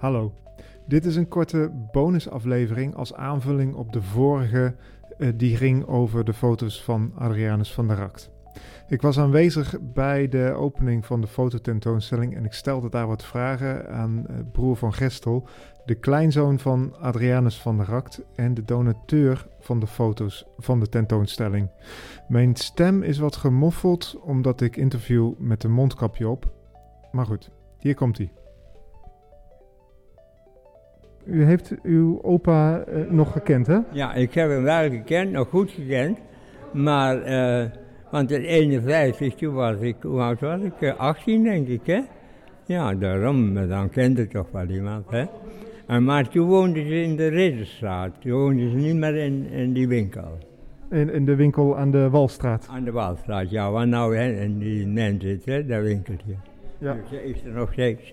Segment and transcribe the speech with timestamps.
[0.00, 0.32] Hallo.
[0.86, 4.74] Dit is een korte bonusaflevering als aanvulling op de vorige
[5.18, 8.30] eh, die ging over de foto's van Adrianus van der Rakt.
[8.88, 13.90] Ik was aanwezig bij de opening van de fototentoonstelling en ik stelde daar wat vragen
[13.90, 15.48] aan eh, broer van Gestel,
[15.84, 20.88] de kleinzoon van Adrianus van der Rakt en de donateur van de foto's van de
[20.88, 21.70] tentoonstelling.
[22.28, 26.52] Mijn stem is wat gemoffeld omdat ik interview met een mondkapje op.
[27.12, 28.30] Maar goed, hier komt hij.
[31.24, 33.78] U heeft uw opa eh, nog gekend, hè?
[33.92, 36.18] Ja, ik heb hem wel gekend, nog goed gekend.
[36.72, 37.70] Maar, eh,
[38.10, 40.80] want in 51, toen was ik, hoe oud was ik?
[40.80, 42.00] Eh, 18 denk ik, hè?
[42.64, 45.24] Ja, daarom, dan kende toch wel iemand, hè?
[45.86, 48.20] En, maar toen woonden ze in de Ridderstraat.
[48.20, 50.38] Toen woonden ze niet meer in, in die winkel.
[50.90, 52.66] In, in de winkel aan de Walstraat.
[52.70, 56.34] Aan de Waalstraat, ja, waar nou hè, in die nen zit, hè, dat winkeltje.
[56.78, 56.96] Ja.
[57.10, 58.12] Dus is er nog steeds.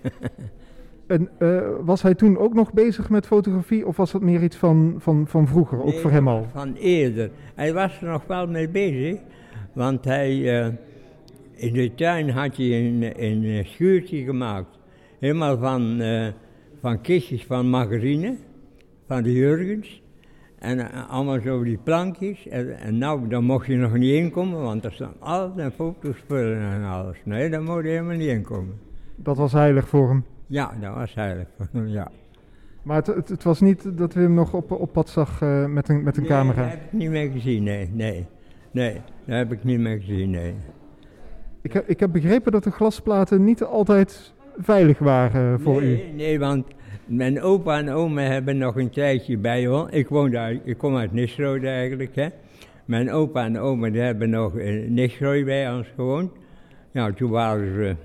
[1.08, 4.56] En eh, was hij toen ook nog bezig met fotografie of was dat meer iets
[4.56, 6.46] van, van, van vroeger, ook Nee, voor hem al?
[6.52, 7.30] Van eerder.
[7.54, 9.20] Hij was er nog wel mee bezig,
[9.72, 10.72] want hij, eh,
[11.54, 14.78] in de tuin had hij een, een schuurtje gemaakt.
[15.18, 16.26] Helemaal van, eh,
[16.80, 18.36] van kistjes van margarine,
[19.06, 20.02] van de Jurgens.
[20.58, 22.48] En eh, allemaal zo die plankjes.
[22.48, 26.84] En, en nou, daar mocht je nog niet inkomen, want er staan altijd fotospullen en
[26.84, 27.16] alles.
[27.24, 28.74] Nee, daar mocht je helemaal niet inkomen.
[29.16, 30.24] Dat was heilig voor hem.
[30.48, 31.50] Ja, dat was eigenlijk,
[31.86, 32.10] ja.
[32.82, 35.66] Maar het, het, het was niet dat u hem nog op, op pad zag eh,
[35.66, 36.62] met een, met een nee, camera.
[36.62, 38.26] dat heb ik niet meer gezien, nee, nee.
[38.70, 38.92] Nee,
[39.24, 40.54] dat heb ik niet meer gezien, nee.
[41.62, 46.16] Ik, heb, ik heb begrepen dat de glasplaten niet altijd veilig waren voor nee, u.
[46.16, 46.66] Nee, want
[47.06, 49.90] mijn opa en oma hebben nog een tijdje bij ons.
[49.90, 52.28] Ik, woon daar, ik kom uit Nisrode eigenlijk, hè.
[52.84, 56.32] Mijn opa en oma die hebben nog in Nisrode bij ons gewoond.
[56.92, 57.96] Nou, toen waren ze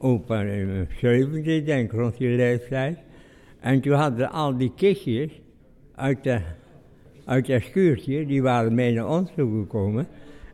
[0.00, 0.66] opa eh,
[0.98, 2.98] 70, denk ik, rond die leeftijd.
[3.60, 5.40] En toen hadden al die kistjes
[5.94, 6.40] uit, de,
[7.24, 10.06] uit dat schuurtje, die waren mee naar ons toe gekomen.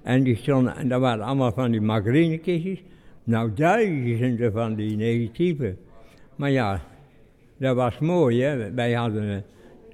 [0.03, 2.83] En die stonden, en dat waren allemaal van die margarinekistjes.
[3.25, 5.77] Nou, duizenden van die negatieve.
[6.37, 6.83] Maar ja,
[7.57, 8.73] dat was mooi, hè.
[8.73, 9.45] Wij hadden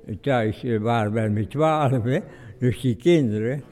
[0.06, 2.18] eh, thuis, eh, waren wij met twaalf, hè.
[2.58, 3.62] Dus die kinderen,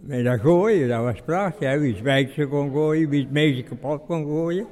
[0.00, 1.68] met dat gooien, dat was prachtig.
[1.68, 1.78] Hè.
[1.78, 4.66] Wie het wijkse kon gooien, wie het meeste kapot kon gooien.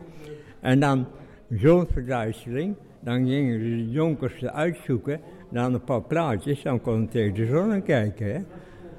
[0.60, 1.06] En dan
[1.50, 5.20] zo'n verduistering, dan gingen ze de donkerste uitzoeken,
[5.50, 8.40] dan een paar plaatjes, dan kon je tegen de zon kijken, hè.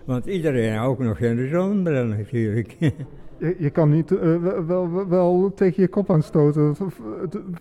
[0.05, 2.75] Want iedereen had ook nog geen zonnebril natuurlijk.
[3.39, 6.75] Je, je kan niet eh, wel, wel, wel tegen je kop aanstoten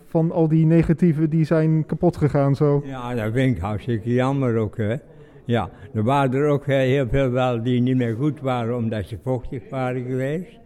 [0.06, 2.83] van al die negatieven die zijn kapot gegaan zo.
[2.84, 4.97] Ja, dat vind ik hartstikke jammer ook, hè.
[5.46, 9.06] Ja, er waren er ook eh, heel veel wel die niet meer goed waren omdat
[9.06, 10.58] ze vochtig waren geweest.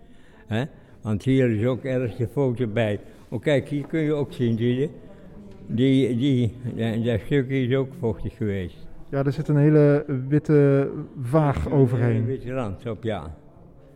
[0.47, 0.65] Hè?
[1.03, 3.01] Want hier is ook ergens de foto bij.
[3.29, 4.89] Oh kijk, hier kun je ook zien, zie je.
[5.67, 8.87] Die, die, dat- dat stukje is ook vochtig geweest.
[9.11, 10.91] Ja, er zit een hele witte
[11.23, 12.17] vaag overheen.
[12.17, 13.35] Een witte rand op, ja.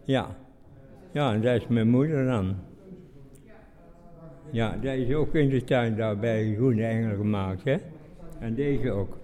[0.05, 0.37] Ja.
[1.13, 2.55] Ja, en dat is mijn moeder dan.
[4.51, 7.77] Ja, dat is ook in de tuin daar bij Groene Engel gemaakt, hè.
[8.39, 9.17] En deze ook.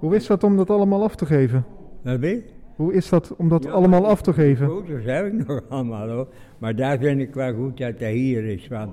[0.00, 1.64] Hoe is dat om dat allemaal af te geven?
[2.02, 2.44] Wat weet?
[2.76, 4.66] Hoe is dat om dat Ja, allemaal af te geven?
[4.66, 6.28] Foto's heb ik nog allemaal hoor.
[6.58, 8.68] Maar daar vind ik wel goed dat hij hier is.
[8.68, 8.90] Want,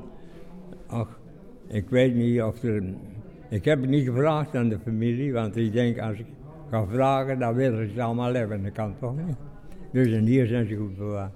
[0.87, 1.19] ach,
[1.67, 2.83] ik weet niet of er.
[3.49, 6.25] Ik heb het niet gevraagd aan de familie, want ik denk als ik
[6.69, 8.63] ga vragen, dan willen ze het allemaal hebben.
[8.63, 9.35] Dat kan toch niet.
[9.91, 11.31] Dus en hier zijn ze goed bewaard.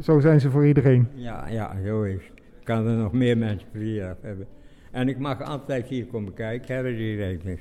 [0.00, 1.08] Zo zijn ze voor iedereen.
[1.14, 2.38] Ja, ja, zo is het.
[2.58, 4.46] Ik kan er nog meer mensen plezier hebben.
[4.90, 7.58] En ik mag altijd hier komen kijken, hebben die rekening.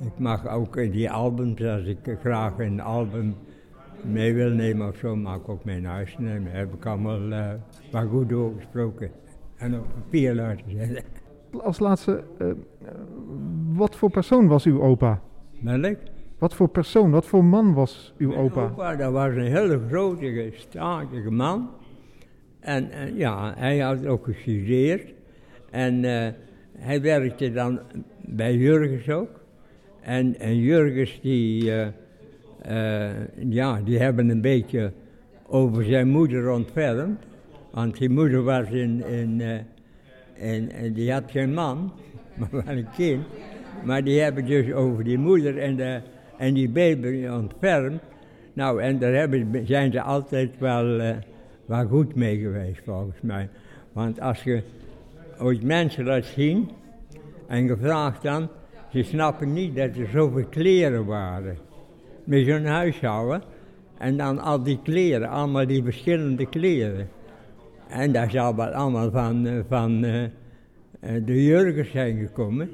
[0.00, 3.34] Ik mag ook in die albums, als ik graag een album
[4.02, 6.52] mee wil nemen of zo, mag ik ook mee naar huis nemen.
[6.52, 7.50] Heb ik allemaal eh
[7.92, 9.10] maar goed over gesproken.
[9.56, 11.04] En op papier laten zetten.
[11.60, 12.56] Als laatste, eh, eh,
[13.72, 15.20] wat voor persoon was uw opa?
[15.60, 15.96] Melk?
[16.38, 18.64] Wat voor persoon, wat voor man was uw Mijn opa?
[18.64, 21.70] opa, dat was een hele grote, statige man.
[22.60, 25.14] En, en ja, hij had ook gestudeerd.
[25.70, 26.32] En eh,
[26.78, 27.80] hij werkte dan
[28.20, 29.40] bij Jurgens ook.
[30.02, 31.86] En, en Jurgens, die, eh,
[33.08, 33.16] eh,
[33.48, 34.92] ja, die hebben een beetje
[35.46, 37.20] over zijn moeder ontfermd.
[37.70, 39.40] Want die moeder was in, in,
[40.36, 41.92] eh, die had geen man,
[42.38, 43.24] maar wel een kind.
[43.84, 46.00] Maar die hebben dus over die moeder en, de,
[46.38, 48.00] en die baby ontfermd.
[48.52, 51.14] Nou, en daar hebben, zijn ze altijd wel,
[51.66, 53.48] wel goed mee geweest, volgens mij.
[53.92, 54.62] Want als je
[55.38, 56.70] ooit mensen laat zien
[57.46, 58.48] en je vraagt dan,
[58.92, 61.58] ze snappen niet dat er zoveel kleren waren.
[62.24, 63.42] Met zo'n huishouden.
[63.98, 67.08] En dan al die kleren, allemaal die verschillende kleren.
[67.88, 70.30] En dat is allemaal, allemaal van, eh, van, eh, eh,
[71.24, 72.70] de Jurgens zijn gekomen,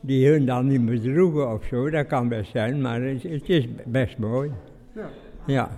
[0.00, 1.90] die hun dan niet meer droegen of zo.
[1.90, 4.50] Dat kan best zijn, maar het, het is best mooi.
[4.94, 5.08] Ja.
[5.46, 5.70] Ja.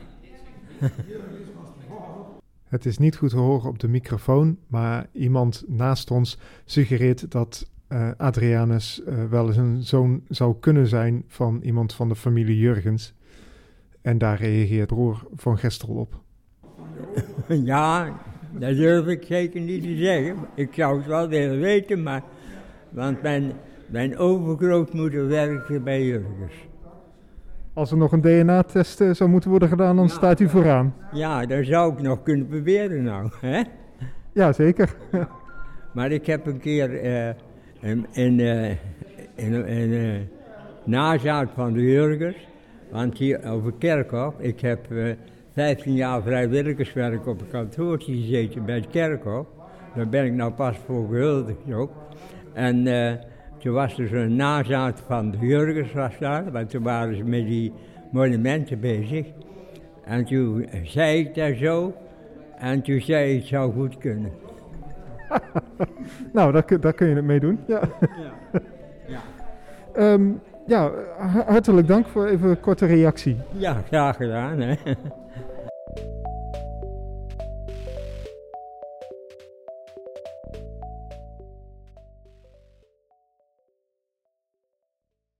[2.68, 7.70] Het is niet goed te horen op de microfoon, maar iemand naast ons suggereert dat
[7.92, 12.58] eh, Adrianus eh, wel eens een zoon zou kunnen zijn van iemand van de familie
[12.58, 13.14] Jurgens.
[14.02, 16.20] En daar reageert broer van Gestel op.
[17.64, 18.20] Ja,
[18.58, 20.36] dat durf ik zeker niet te zeggen.
[20.54, 22.22] Ik zou het wel willen weten, maar...
[22.90, 23.52] Want mijn,
[23.86, 26.54] mijn overgrootmoeder werkte bij Jurgens.
[27.72, 30.94] Als er nog een DNA-test eh, zou moeten worden gedaan, dan staat u vooraan.
[31.12, 33.62] Ja, dat zou ik nog kunnen proberen nou, hè?
[34.32, 34.96] Ja, zeker.
[35.94, 37.04] Maar ik heb een keer
[37.82, 38.70] eh, in, in, eh,
[39.34, 40.20] in eh,
[40.84, 42.36] nazaat van de Jurgens,
[42.90, 45.10] want hier over Kerkhof, ik heb eh
[45.52, 49.46] 15 jaar vrijwilligerswerk op een kantoortje gezeten bij het Kerkhof.
[49.94, 51.90] Daar ben ik nou pas voor gehuldigd ook.
[52.52, 53.12] En eh,
[53.58, 57.46] toen was er zo'n nazaat van de Jurgens was daar, want toen waren ze met
[57.46, 57.72] die
[58.10, 59.26] monumenten bezig.
[60.04, 61.94] En toen zei ik daar zo,
[62.58, 64.30] en toen zei ik het zou goed kunnen.
[66.32, 67.58] Nou, daar, kun- daar kun je het mee doen.
[67.66, 67.80] Ja.
[68.00, 68.60] Ja.
[69.06, 69.18] Ja.
[70.12, 70.22] Ehm,
[70.66, 73.36] ja, ha- hartelijk dank voor even een korte reactie.
[73.52, 74.60] Ja, graag gedaan.
[74.60, 74.74] Hè.